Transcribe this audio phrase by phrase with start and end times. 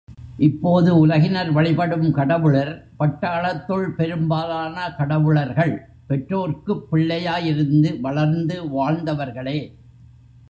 [0.37, 5.85] இப்போது உலகினர் வழிபடும் கடவுளர் பட்டாளத்துள் பெரும்பாலான கடவுளர்கள்
[6.07, 9.75] பெற்றோர்க்குப் பிள்ளையாயிருந்து வளர்ந்து வாழ்ந்தவர்களே.